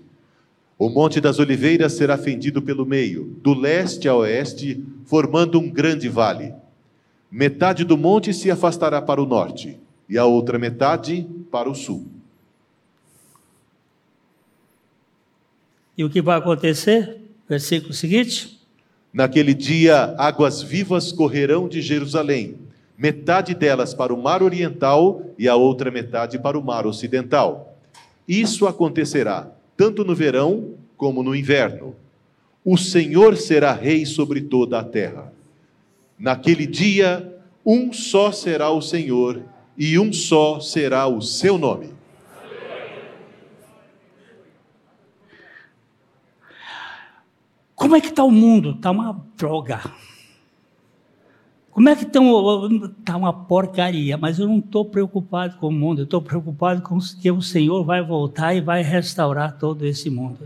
[0.77, 6.09] O Monte das Oliveiras será fendido pelo meio, do leste a oeste, formando um grande
[6.09, 6.53] vale.
[7.31, 9.79] Metade do monte se afastará para o norte
[10.09, 12.07] e a outra metade para o sul.
[15.97, 17.19] E o que vai acontecer?
[17.49, 18.59] Versículo seguinte.
[19.11, 22.57] Naquele dia, águas vivas correrão de Jerusalém,
[22.97, 27.75] metade delas para o mar oriental e a outra metade para o mar ocidental.
[28.27, 31.95] Isso acontecerá tanto no verão como no inverno.
[32.63, 35.31] O Senhor será rei sobre toda a terra.
[36.19, 37.33] Naquele dia,
[37.65, 39.41] um só será o Senhor
[39.77, 41.95] e um só será o seu nome.
[47.75, 48.71] Como é que está o mundo?
[48.71, 49.81] Está uma droga.
[51.69, 52.19] Como é que está
[53.05, 54.17] tá uma porcaria?
[54.17, 57.83] Mas eu não estou preocupado com o mundo, eu estou preocupado com que o Senhor
[57.83, 60.39] vai voltar e vai restaurar todo esse mundo.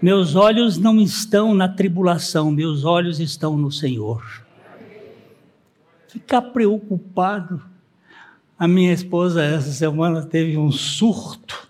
[0.00, 4.22] Meus olhos não estão na tribulação, meus olhos estão no Senhor.
[6.06, 7.60] Ficar preocupado
[8.58, 11.68] a minha esposa, essa semana, teve um surto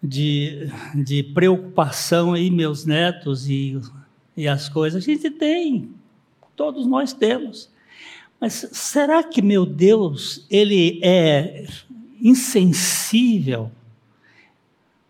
[0.00, 3.80] de, de preocupação aí, meus netos e,
[4.36, 5.02] e as coisas.
[5.02, 5.90] A gente tem,
[6.54, 7.68] todos nós temos.
[8.40, 11.66] Mas será que meu Deus, ele é
[12.20, 13.72] insensível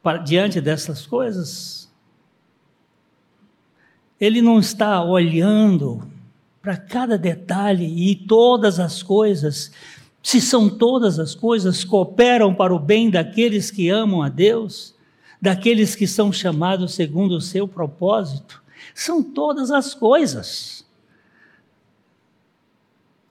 [0.02, 1.92] para, diante dessas coisas?
[4.18, 6.08] Ele não está olhando
[6.62, 9.70] para cada detalhe e todas as coisas
[10.26, 14.92] se são todas as coisas cooperam para o bem daqueles que amam a Deus,
[15.40, 18.60] daqueles que são chamados segundo o seu propósito,
[18.92, 20.84] são todas as coisas.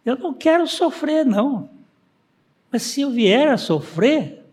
[0.06, 1.70] Eu não quero sofrer, não.
[2.72, 4.46] Mas se eu vier a sofrer,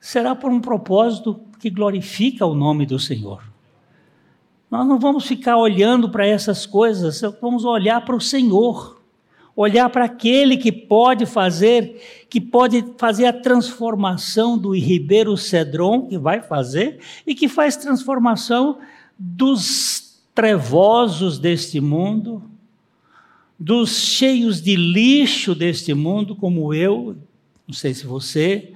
[0.00, 3.40] será por um propósito que glorifica o nome do Senhor.
[4.68, 8.93] Nós não vamos ficar olhando para essas coisas, vamos olhar para o Senhor
[9.56, 16.18] olhar para aquele que pode fazer, que pode fazer a transformação do Ribeiro Cedron, que
[16.18, 18.78] vai fazer, e que faz transformação
[19.18, 22.42] dos trevosos deste mundo,
[23.58, 27.16] dos cheios de lixo deste mundo, como eu,
[27.66, 28.72] não sei se você,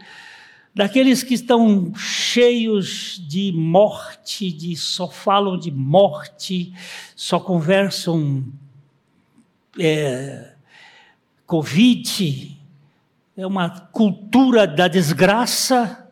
[0.72, 6.72] daqueles que estão cheios de morte, de só falam de morte,
[7.16, 8.44] só conversam
[9.76, 10.52] é,
[11.48, 12.60] Covid,
[13.34, 16.06] é uma cultura da desgraça,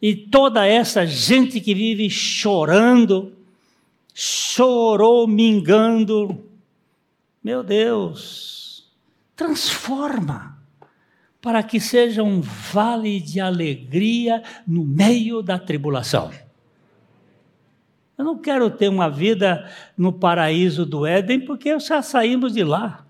[0.00, 3.32] e toda essa gente que vive chorando,
[4.14, 6.44] chorou, mingando,
[7.42, 8.88] meu Deus,
[9.34, 10.56] transforma
[11.40, 16.30] para que seja um vale de alegria no meio da tribulação.
[18.16, 23.07] Eu não quero ter uma vida no paraíso do Éden, porque já saímos de lá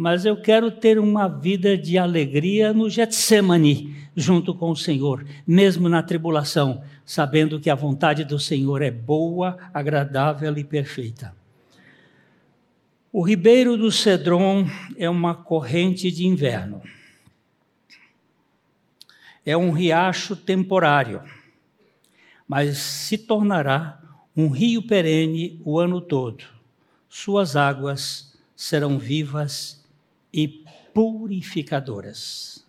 [0.00, 5.90] mas eu quero ter uma vida de alegria no Getsemane, junto com o Senhor, mesmo
[5.90, 11.36] na tribulação, sabendo que a vontade do Senhor é boa, agradável e perfeita.
[13.12, 16.80] O ribeiro do Cedron é uma corrente de inverno.
[19.44, 21.20] É um riacho temporário,
[22.48, 24.00] mas se tornará
[24.34, 26.42] um rio perene o ano todo.
[27.06, 29.79] Suas águas serão vivas
[30.32, 32.64] e purificadoras.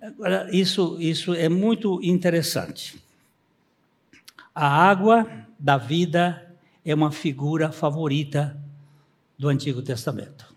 [0.00, 3.00] Agora, isso, isso é muito interessante.
[4.54, 8.60] A água da vida é uma figura favorita
[9.38, 10.52] do Antigo Testamento.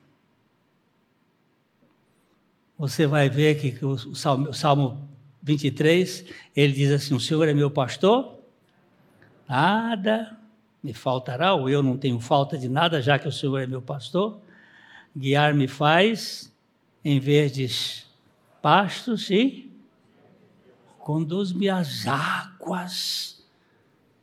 [2.78, 5.08] Você vai ver que o Salmo, o Salmo
[5.43, 6.26] 23,
[6.56, 8.38] ele diz assim: O Senhor é meu pastor,
[9.47, 10.38] nada
[10.84, 13.82] me faltará, ou eu não tenho falta de nada, já que o Senhor é meu
[13.82, 14.39] pastor
[15.16, 16.53] guiar-me faz
[17.03, 18.05] em verdes
[18.61, 19.72] pastos e
[20.99, 23.45] conduz-me às águas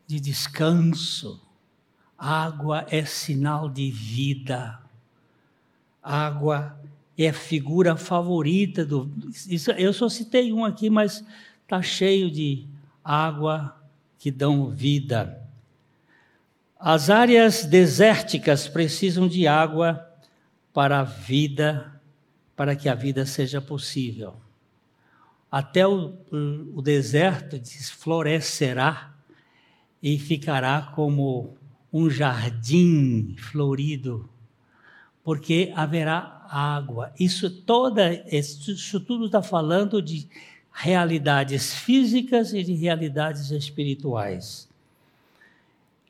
[0.06, 1.40] de descanso.
[2.18, 4.80] Água é sinal de vida.
[6.02, 6.78] Água
[7.16, 9.10] é a figura favorita do.
[9.48, 11.24] Isso, eu só citei um aqui, mas
[11.62, 12.66] está cheio de
[13.04, 13.80] água
[14.18, 15.40] que dão vida.
[16.78, 20.11] As áreas desérticas precisam de água
[20.72, 22.00] para a vida,
[22.56, 24.34] para que a vida seja possível.
[25.50, 26.14] Até o,
[26.74, 27.60] o deserto
[27.92, 29.14] florescerá
[30.02, 31.56] e ficará como
[31.92, 34.28] um jardim florido,
[35.22, 37.12] porque haverá água.
[37.20, 40.26] Isso toda, isso tudo está falando de
[40.72, 44.68] realidades físicas e de realidades espirituais.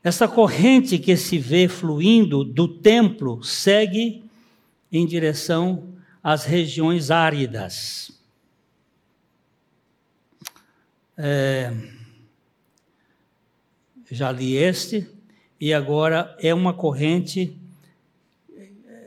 [0.04, 4.24] Essa corrente que se vê fluindo do templo segue
[4.92, 8.12] em direção às regiões áridas.
[11.16, 11.72] É,
[14.10, 15.08] já li este,
[15.58, 17.58] e agora é uma corrente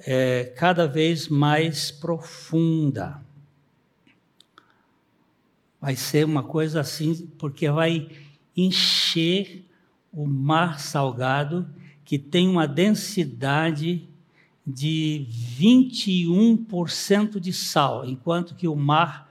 [0.06, 3.22] é, cada vez mais profunda.
[5.80, 8.10] Vai ser uma coisa assim, porque vai
[8.58, 9.64] encher
[10.12, 11.70] o mar salgado,
[12.04, 14.08] que tem uma densidade
[14.66, 15.28] de
[15.60, 19.30] 21% de sal, enquanto que o mar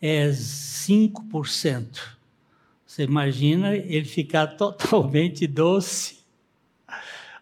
[0.00, 2.00] é 5%.
[2.84, 6.20] Você imagina ele ficar totalmente doce?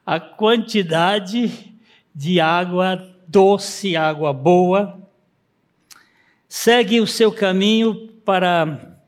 [0.04, 1.74] A quantidade
[2.14, 5.00] de água doce, água boa,
[6.48, 8.98] segue o seu caminho para,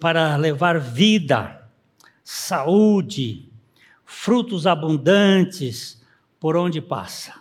[0.00, 1.68] para levar vida,
[2.24, 3.48] saúde,
[4.04, 6.02] frutos abundantes
[6.40, 7.40] por onde passa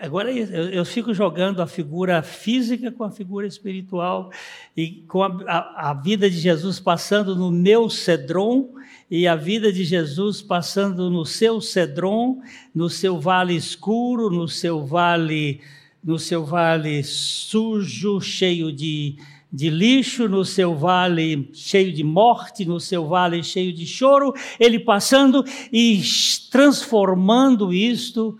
[0.00, 4.30] agora eu, eu, fico jogando a figura física com a figura espiritual
[4.76, 8.74] e com a, a, a, vida de Jesus passando no meu cedron
[9.10, 12.40] e a vida de Jesus passando no seu cedron,
[12.74, 15.60] no seu vale escuro, no seu vale,
[16.02, 19.16] no seu vale sujo, cheio de
[19.52, 24.78] de lixo, no seu vale cheio de morte, no seu vale cheio de choro, ele
[24.78, 25.42] passando
[25.72, 26.02] e
[26.50, 28.36] transformando isto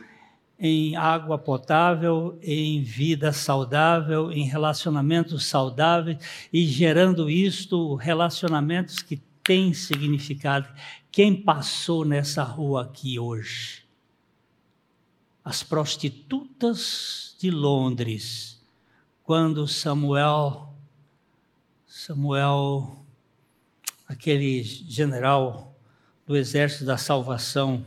[0.59, 6.19] em água potável, em vida saudável, em relacionamentos saudáveis
[6.53, 10.69] e gerando isto relacionamentos que têm significado.
[11.11, 13.85] Quem passou nessa rua aqui hoje?
[15.45, 18.61] As prostitutas de Londres,
[19.23, 20.67] quando Samuel
[22.07, 23.05] Samuel,
[24.07, 25.75] aquele general
[26.27, 27.87] do Exército da Salvação,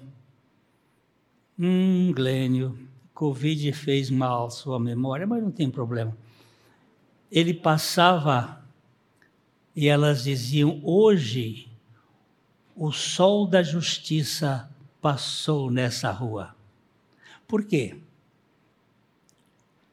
[1.59, 2.77] hum, Glênio,
[3.13, 6.15] Covid fez mal sua memória, mas não tem problema.
[7.31, 8.63] Ele passava
[9.75, 11.69] e elas diziam: Hoje
[12.75, 14.69] o sol da justiça
[15.01, 16.55] passou nessa rua.
[17.47, 17.97] Por quê?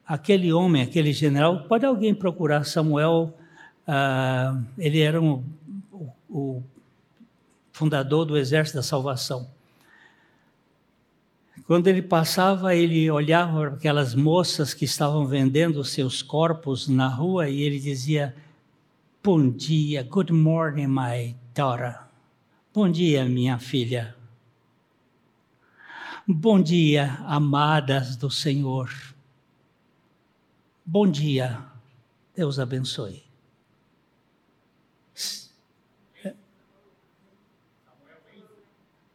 [0.06, 3.34] Aquele homem, aquele general, pode alguém procurar Samuel
[3.86, 5.44] Uh, ele era um,
[5.92, 6.62] o, o
[7.70, 9.48] fundador do Exército da Salvação.
[11.66, 17.48] Quando ele passava, ele olhava para aquelas moças que estavam vendendo seus corpos na rua
[17.48, 18.36] e ele dizia:
[19.22, 21.98] Bom dia, good morning, my daughter.
[22.72, 24.14] Bom dia, minha filha.
[26.24, 28.88] Bom dia, amadas do Senhor.
[30.84, 31.64] Bom dia,
[32.32, 33.24] Deus abençoe.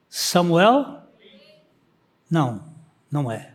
[0.09, 1.00] Samuel?
[2.31, 2.63] Não,
[3.11, 3.53] não é.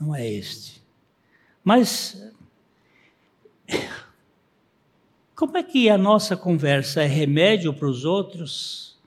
[0.00, 0.82] Não é este.
[1.62, 2.20] Mas
[5.36, 9.00] como é que a nossa conversa é remédio para os outros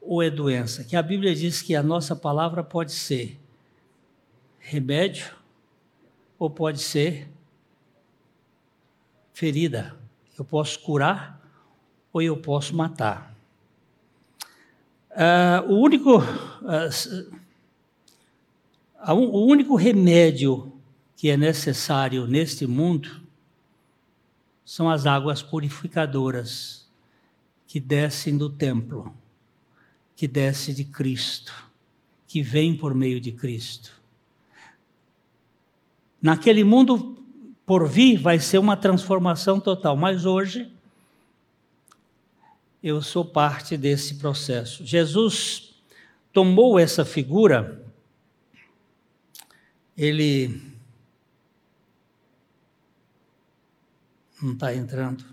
[0.00, 0.82] ou é doença?
[0.84, 3.38] Que a Bíblia diz que a nossa palavra pode ser
[4.58, 5.34] remédio
[6.38, 7.28] ou pode ser
[9.34, 9.94] ferida.
[10.38, 11.38] Eu posso curar
[12.10, 13.33] ou eu posso matar.
[15.14, 16.90] Uh, o, único, uh,
[19.12, 20.72] o único remédio
[21.16, 23.22] que é necessário neste mundo
[24.64, 26.90] são as águas purificadoras
[27.66, 29.14] que descem do templo,
[30.16, 31.52] que descem de Cristo,
[32.26, 33.92] que vêm por meio de Cristo.
[36.20, 37.22] Naquele mundo
[37.64, 40.72] por vir vai ser uma transformação total, mas hoje
[42.84, 44.84] eu sou parte desse processo.
[44.84, 45.74] Jesus
[46.34, 47.82] tomou essa figura,
[49.96, 50.60] ele.
[54.42, 55.24] Não está entrando.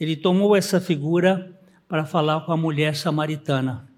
[0.00, 1.56] Ele tomou essa figura
[1.86, 3.88] para falar com a mulher samaritana.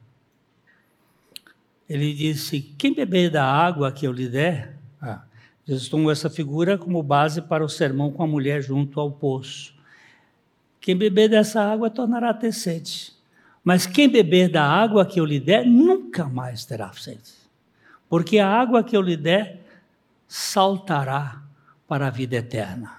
[1.88, 4.78] Ele disse: Quem beber da água que eu lhe der.
[5.00, 5.24] Ah,
[5.66, 9.73] Jesus tomou essa figura como base para o sermão com a mulher junto ao poço.
[10.84, 13.10] Quem beber dessa água tornará a ter sede.
[13.64, 17.32] Mas quem beber da água que eu lhe der, nunca mais terá sede.
[18.06, 19.64] Porque a água que eu lhe der
[20.28, 21.42] saltará
[21.88, 22.98] para a vida eterna.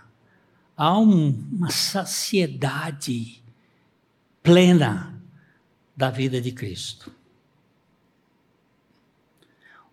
[0.75, 3.39] Há um, uma saciedade
[4.41, 5.13] plena
[5.95, 7.11] da vida de Cristo.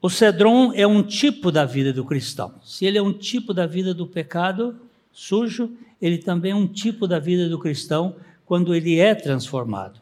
[0.00, 2.54] O cedron é um tipo da vida do cristão.
[2.64, 4.80] Se ele é um tipo da vida do pecado
[5.12, 10.00] sujo, ele também é um tipo da vida do cristão quando ele é transformado.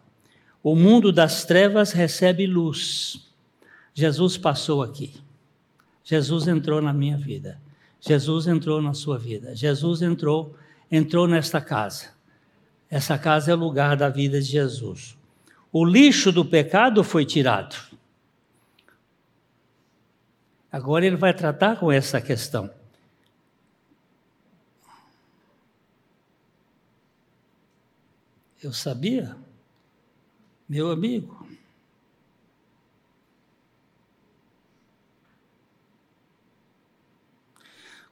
[0.63, 3.31] O mundo das trevas recebe luz.
[3.93, 5.13] Jesus passou aqui.
[6.03, 7.61] Jesus entrou na minha vida.
[8.01, 9.55] Jesus entrou na sua vida.
[9.55, 10.57] Jesus entrou,
[10.91, 12.09] entrou nesta casa.
[12.91, 15.19] Essa casa é o lugar da vida de Jesus.
[15.71, 17.77] O lixo do pecado foi tirado.
[20.73, 22.71] Agora ele vai tratar com essa questão.
[28.63, 29.39] Eu sabia,
[30.69, 31.49] meu amigo.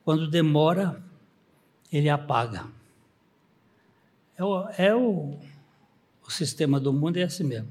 [0.02, 1.02] Quando demora,
[1.92, 2.66] ele apaga.
[4.38, 5.38] É o, é o,
[6.26, 7.70] o sistema do mundo, é assim mesmo.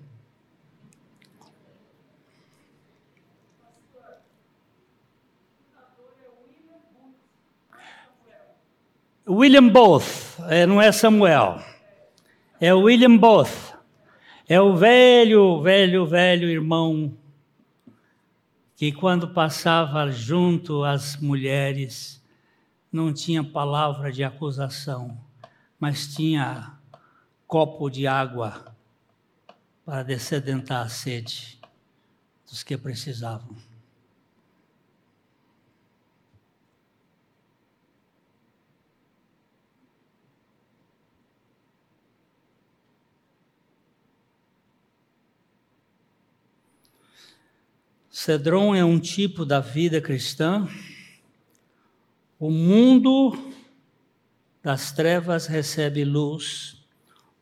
[9.27, 11.76] William Booth, é, não é Samuel
[12.59, 13.75] é o William Booth.
[14.47, 17.17] É o velho, velho, velho irmão
[18.77, 22.23] que quando passava junto às mulheres,
[22.91, 25.19] não tinha palavra de acusação,
[25.79, 26.77] mas tinha
[27.47, 28.75] copo de água
[29.83, 31.59] para descedentar a sede
[32.47, 33.66] dos que precisavam.
[48.19, 50.67] Cedron é um tipo da vida cristã.
[52.39, 53.53] O mundo
[54.63, 56.83] das trevas recebe luz,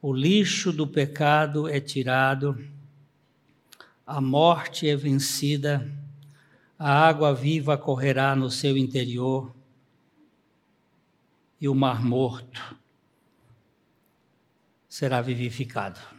[0.01, 2.61] o lixo do pecado é tirado,
[4.05, 5.89] a morte é vencida,
[6.77, 9.55] a água viva correrá no seu interior
[11.59, 12.75] e o mar morto
[14.89, 16.14] será vivificado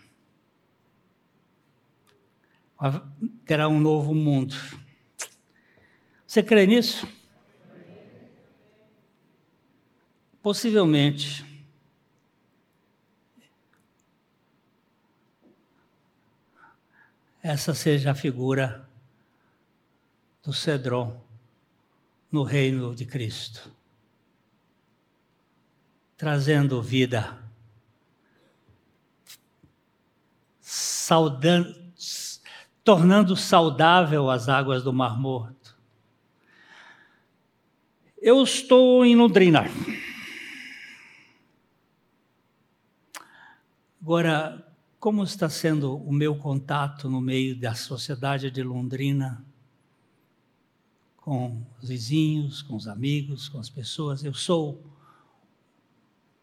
[3.44, 4.54] terá um novo mundo.
[6.26, 7.06] Você crê nisso?
[10.42, 11.44] Possivelmente.
[17.42, 18.88] Essa seja a figura
[20.42, 21.24] do Cedron
[22.30, 23.72] no reino de Cristo,
[26.16, 27.38] trazendo vida,
[30.60, 31.85] saudando,
[32.86, 35.76] tornando saudável as águas do Mar Morto.
[38.16, 39.64] Eu estou em Londrina.
[44.00, 44.64] Agora,
[45.00, 49.44] como está sendo o meu contato no meio da sociedade de Londrina,
[51.16, 54.22] com os vizinhos, com os amigos, com as pessoas?
[54.22, 54.80] Eu sou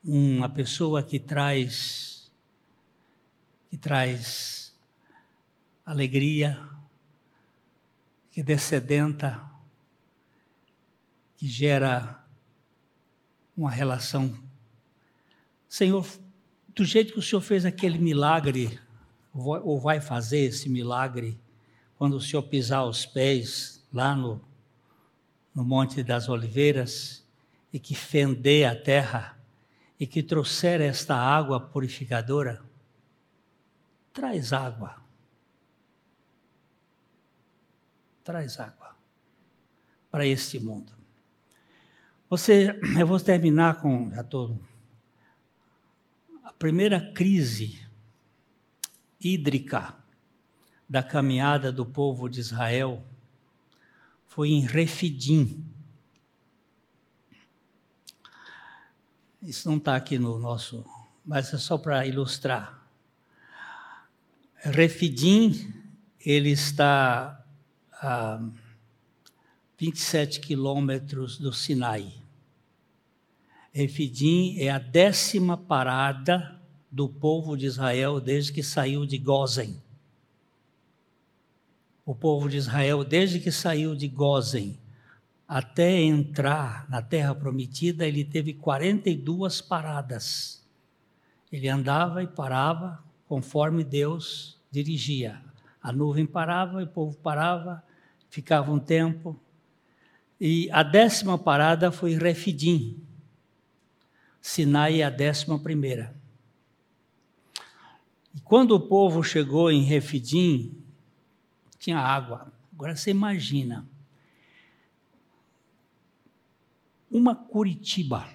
[0.03, 2.29] uma pessoa que traz
[3.69, 4.62] que traz
[5.85, 6.59] alegria,
[8.31, 9.43] que descedenta,
[11.37, 12.23] que gera
[13.55, 14.33] uma relação.
[15.67, 16.07] Senhor,
[16.69, 18.79] do jeito que o Senhor fez aquele milagre,
[19.33, 21.37] ou vai fazer esse milagre,
[21.97, 24.41] quando o Senhor pisar os pés lá no,
[25.53, 27.23] no Monte das Oliveiras,
[27.71, 29.37] e que fender a terra,
[29.99, 32.63] e que trouxer esta água purificadora,
[34.13, 35.02] traz água
[38.23, 38.95] traz água
[40.09, 40.93] para este mundo.
[42.29, 44.59] Você, eu vou terminar com já todo.
[46.43, 47.85] A primeira crise
[49.19, 49.95] hídrica
[50.87, 53.03] da caminhada do povo de Israel
[54.27, 55.65] foi em Refidim.
[59.41, 60.85] Isso não está aqui no nosso,
[61.25, 62.81] mas é só para ilustrar.
[64.55, 65.73] Refidim,
[66.19, 67.42] ele está
[68.03, 68.37] a
[69.77, 72.13] 27 quilômetros do Sinai.
[73.71, 79.81] Refidim é a décima parada do povo de Israel desde que saiu de Gozen.
[82.05, 84.77] O povo de Israel, desde que saiu de Gozen
[85.47, 90.61] até entrar na terra prometida, ele teve 42 paradas.
[91.51, 95.41] Ele andava e parava conforme Deus dirigia.
[95.81, 97.83] A nuvem parava, o povo parava,
[98.33, 99.39] ficava um tempo.
[100.41, 102.99] E a décima parada foi Refidim.
[104.41, 106.19] Sinai é a décima primeira.
[108.33, 110.75] E quando o povo chegou em Refidim,
[111.77, 112.51] tinha água.
[112.73, 113.87] Agora você imagina.
[117.11, 118.27] Uma Curitiba.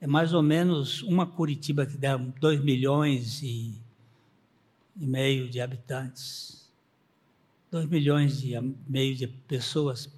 [0.00, 3.80] É mais ou menos uma Curitiba que dá 2 milhões e
[5.00, 6.70] e meio de habitantes,
[7.70, 8.52] dois milhões e
[8.86, 10.12] meio de pessoas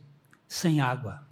[0.49, 1.25] sem água.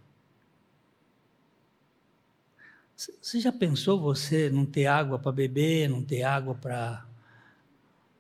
[2.95, 7.07] Você já pensou você não ter água para beber, não ter água para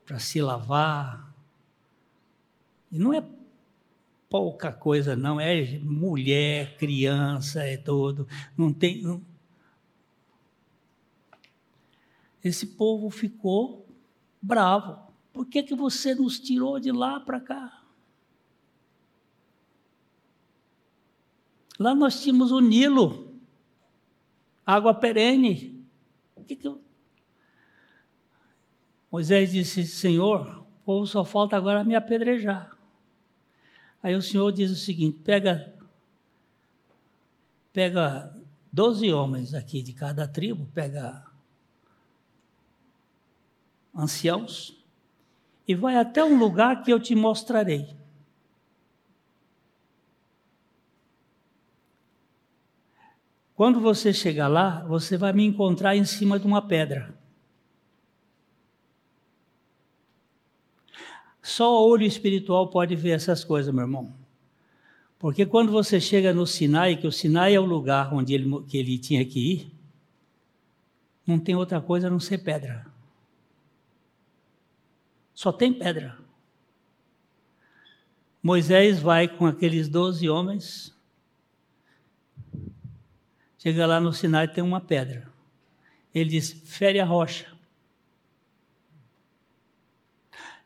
[0.04, 1.32] para se lavar?
[2.90, 3.24] E não é
[4.28, 5.38] pouca coisa, não.
[5.40, 8.26] É mulher, criança, é todo.
[8.56, 9.02] Não tem.
[9.02, 9.22] Não...
[12.42, 13.86] Esse povo ficou
[14.42, 15.09] bravo.
[15.40, 17.82] Por que, que você nos tirou de lá para cá?
[21.78, 23.40] Lá nós tínhamos o Nilo,
[24.66, 25.82] água perene.
[26.46, 26.78] Que que eu...
[29.10, 32.76] Moisés disse: Senhor, o povo só falta agora me apedrejar.
[34.02, 35.74] Aí o Senhor diz o seguinte: pega,
[37.72, 38.38] pega
[38.70, 41.24] doze homens aqui de cada tribo, pega
[43.94, 44.78] anciãos,
[45.70, 47.94] e vai até um lugar que eu te mostrarei.
[53.54, 57.14] Quando você chegar lá, você vai me encontrar em cima de uma pedra.
[61.40, 64.12] Só o olho espiritual pode ver essas coisas, meu irmão.
[65.20, 68.76] Porque quando você chega no Sinai, que o Sinai é o lugar onde ele, que
[68.76, 69.72] ele tinha que ir,
[71.24, 72.89] não tem outra coisa a não ser pedra.
[75.40, 76.18] Só tem pedra.
[78.42, 80.94] Moisés vai com aqueles doze homens,
[83.56, 85.32] chega lá no Sinai tem uma pedra.
[86.14, 87.50] Ele diz: fere a rocha.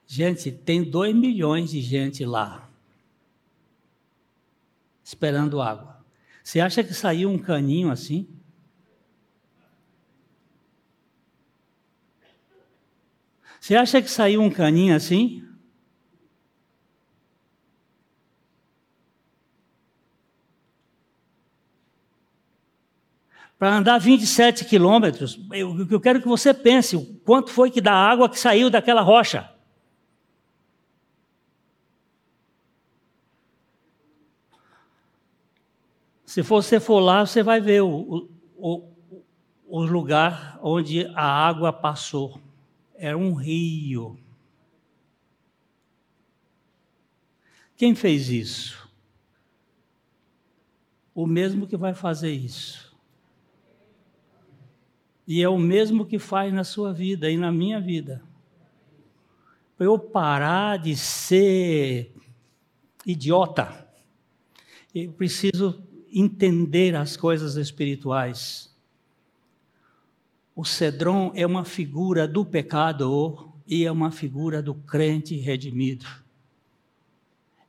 [0.09, 2.69] Gente, tem dois milhões de gente lá,
[5.05, 6.05] esperando água.
[6.43, 8.27] Você acha que saiu um caninho assim?
[13.65, 15.43] Você acha que saiu um caninho assim?
[23.59, 27.95] Para andar 27 quilômetros, eu, eu quero que você pense o quanto foi que da
[27.95, 29.51] água que saiu daquela rocha.
[36.27, 38.89] Se você for lá, você vai ver o, o,
[39.67, 42.44] o lugar onde a água passou
[42.95, 44.19] era um rio.
[47.77, 48.89] Quem fez isso?
[51.15, 52.95] O mesmo que vai fazer isso.
[55.27, 58.23] E é o mesmo que faz na sua vida e na minha vida.
[59.77, 62.15] Para eu parar de ser
[63.07, 63.89] idiota,
[64.95, 65.83] eu preciso
[66.13, 68.74] entender as coisas espirituais.
[70.57, 76.07] O cedron é uma figura do pecador e é uma figura do crente redimido.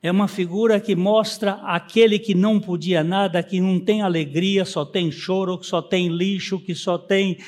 [0.03, 4.85] É uma figura que mostra aquele que não podia nada, que não tem alegria, só
[4.85, 7.39] tem choro, que só tem lixo, que só tem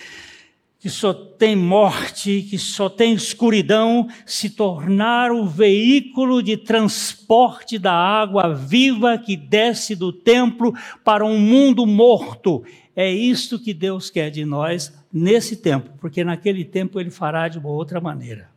[0.80, 7.94] que só tem morte, que só tem escuridão, se tornar o veículo de transporte da
[7.94, 10.74] água viva que desce do templo
[11.04, 12.64] para um mundo morto.
[12.96, 17.58] É isto que Deus quer de nós nesse tempo, porque naquele tempo ele fará de
[17.58, 18.50] uma outra maneira.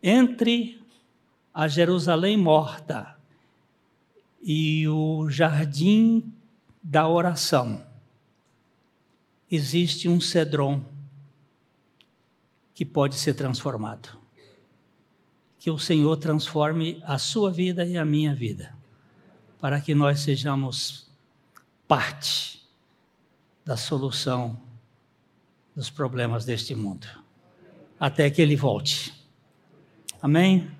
[0.00, 0.80] Entre
[1.52, 3.16] a Jerusalém morta
[4.42, 6.32] e o jardim
[6.82, 7.82] da oração,
[9.54, 10.84] existe um cedron
[12.74, 14.18] que pode ser transformado.
[15.58, 18.76] Que o Senhor transforme a sua vida e a minha vida,
[19.60, 21.08] para que nós sejamos
[21.88, 22.68] parte
[23.64, 24.60] da solução
[25.74, 27.06] dos problemas deste mundo,
[27.98, 29.12] até que ele volte.
[30.20, 30.70] Amém?